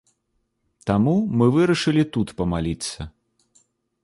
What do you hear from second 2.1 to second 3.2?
тут памаліцца.